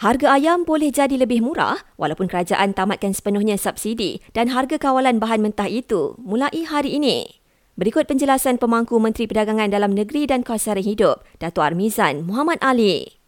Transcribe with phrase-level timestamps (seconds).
[0.00, 5.44] Harga ayam boleh jadi lebih murah walaupun kerajaan tamatkan sepenuhnya subsidi dan harga kawalan bahan
[5.44, 7.44] mentah itu mulai hari ini.
[7.76, 13.20] Berikut penjelasan pemangku Menteri Perdagangan Dalam Negeri dan Kawasan Hidup, Datuk Armizan Muhammad Ali.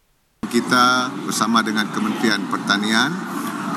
[0.49, 3.13] Kita bersama dengan Kementerian Pertanian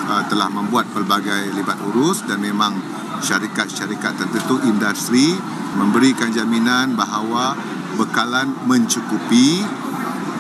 [0.09, 2.81] uh, telah membuat pelbagai libat urus dan memang
[3.21, 5.37] syarikat-syarikat tertentu industri
[5.77, 7.61] memberikan jaminan bahawa
[8.01, 9.69] bekalan mencukupi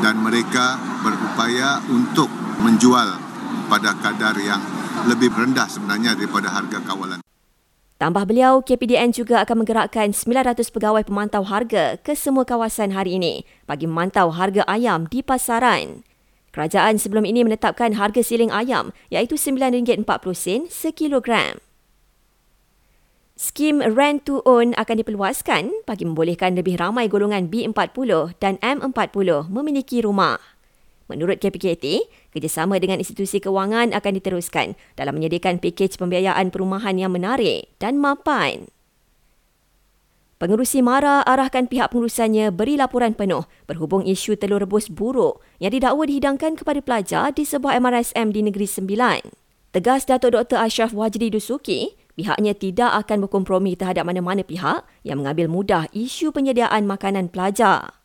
[0.01, 3.19] dan mereka berupaya untuk menjual
[3.67, 4.63] pada kadar yang
[5.05, 7.21] lebih rendah sebenarnya daripada harga kawalan.
[7.97, 13.49] Tambah beliau, KPDN juga akan menggerakkan 900 pegawai pemantau harga ke semua kawasan hari ini
[13.65, 16.05] bagi memantau harga ayam di pasaran.
[16.53, 21.61] Kerajaan sebelum ini menetapkan harga siling ayam iaitu RM9.40 sekilogram.
[23.37, 30.01] Skim Rent to Own akan diperluaskan bagi membolehkan lebih ramai golongan B40 dan M40 memiliki
[30.01, 30.56] rumah.
[31.07, 37.71] Menurut KPKT, kerjasama dengan institusi kewangan akan diteruskan dalam menyediakan pakej pembiayaan perumahan yang menarik
[37.79, 38.67] dan mapan.
[40.37, 46.05] Pengerusi MARA arahkan pihak pengurusannya beri laporan penuh berhubung isu telur rebus buruk yang didakwa
[46.05, 49.33] dihidangkan kepada pelajar di sebuah MRSM di Negeri Sembilan.
[49.73, 50.61] Tegas Datuk Dr.
[50.61, 56.85] Ashraf Wajdi Dusuki, pihaknya tidak akan berkompromi terhadap mana-mana pihak yang mengambil mudah isu penyediaan
[56.85, 57.97] makanan pelajar.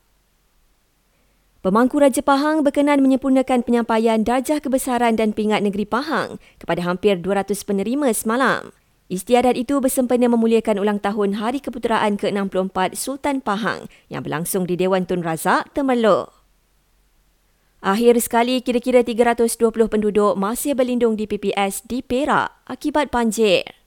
[1.62, 7.54] Pemangku Raja Pahang berkenan menyempurnakan penyampaian darjah kebesaran dan pingat negeri Pahang kepada hampir 200
[7.54, 8.74] penerima semalam.
[9.14, 15.06] Istiadat itu bersempena memuliakan ulang tahun Hari Keputeraan ke-64 Sultan Pahang yang berlangsung di Dewan
[15.06, 16.34] Tun Razak, Temerloh.
[17.86, 23.81] Akhir sekali, kira-kira 320 penduduk masih berlindung di PPS di Perak akibat banjir.